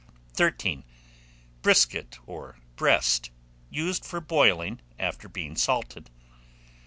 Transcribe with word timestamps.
13. 0.33 0.83
Brisket, 1.61 2.17
or 2.25 2.57
breast, 2.75 3.29
used 3.69 4.03
for 4.03 4.19
boiling, 4.19 4.81
after 4.97 5.29
being 5.29 5.55
salted. 5.55 6.09